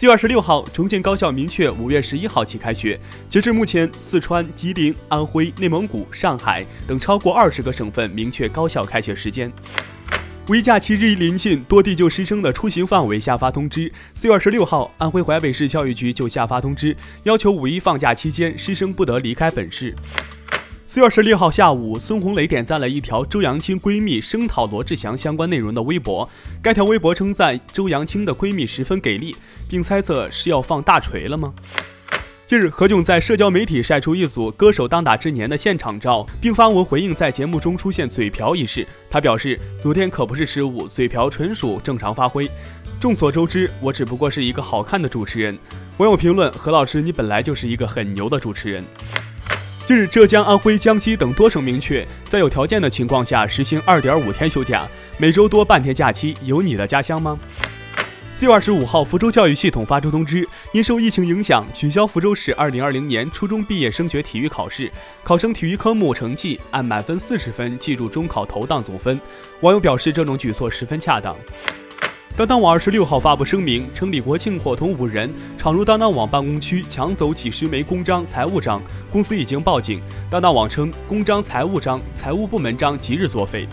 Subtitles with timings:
[0.00, 2.98] 四月二十六号，重庆高校明确五月十一号起开学。
[3.28, 9.52] 截至目前，四川、吉林、安徽、内蒙古、上海等超过二十个省份明确高校开学时间。
[10.48, 13.92] 五一假期日益临近，多地就师生的出行范围下发通知。
[14.14, 19.94] 四月二十六号，安徽淮北市教育局就下发通知，要求五一放假期间师生不得离开本市。
[20.92, 26.28] 四月二十六号下午，孙红雷点赞了一条周扬青闺蜜声讨罗志祥相关内容的微博。
[26.60, 29.36] 该条微博称赞周扬青的闺蜜十分给力，
[29.68, 31.54] 并猜测是要放大锤了吗？
[32.44, 38.84] 近日，何炅在社交媒体晒出一组《歌手当打之年》的现场照，并发文回应在节目中出现嘴瓢一事。
[39.08, 42.50] 他表示：“昨天可不是失误，嘴瓢纯属正常发挥。
[42.98, 45.56] 众所周知，我只不过是一个好看的主持人。”
[45.98, 48.84] 网友评论：“何老师，你本来就是一个很牛的主持人。”
[49.90, 54.86] 近日，浙江、安徽、江西等多省明确，在有条件的情况下实行二点五天休假，
[55.18, 56.32] 每周多半天假期。
[56.44, 57.36] 有你的家乡吗？
[58.32, 64.88] 四月二十五号，福州教育系统发出通知，因受疫情影响，取消福州市二零二零年初中毕业升学体育考试，
[65.24, 69.20] 考生体育科目成绩按满分四十分计入中考投档总分。
[69.62, 71.34] 网友表示，这种举措十分恰当。
[72.40, 78.80] 当当网二十六号发布声明称，李国庆伙同五人闯入当当网办公区，抢走几十枚公章、财务章，
[79.12, 80.00] 公司已经报警。
[80.30, 83.68] 当当网称，公章、财务章、财务部门章即日作废。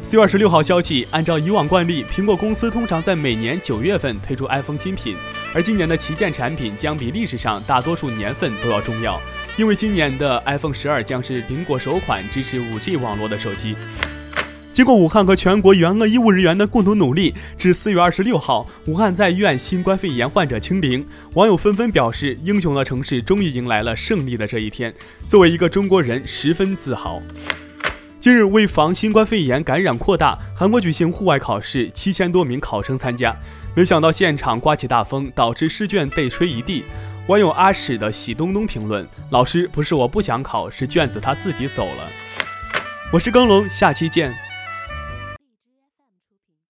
[0.00, 5.16] 四月二十六号消息，按照以往惯例，苹果公司通常在每年九月份推出 iPhone 新品，
[5.52, 9.20] 而今年的旗舰产品将比历史上大多数年份都要重要，
[9.58, 13.74] 因为今年的 iPhone 十二将是苹果首款支持 5G 网络的手机。
[14.72, 21.06] 经过武汉和全国援鄂医务人员的共同努力，至四月二十六号，武汉在医院新冠肺炎患者清零。
[21.34, 24.94] 网友纷纷表示，英雄的城市终于迎来了胜利的这一天。
[25.26, 27.20] 作为一个中国人，十分自豪。
[28.18, 33.36] 近日，为防新冠肺炎感染扩大，韩国举行户外考试，七千多名考生参加，
[33.74, 36.84] 没想到现场刮起大风，导致试卷被吹一地。
[37.26, 42.08] 网友阿史的喜东东评论：“老师不是我不想考，是卷子他自己走了。”
[43.12, 44.32] 我是耕龙，下期见。